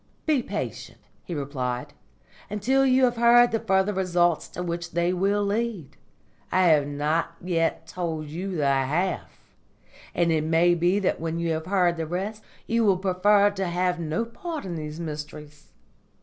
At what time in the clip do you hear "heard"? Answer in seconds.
3.17-3.51, 11.67-11.97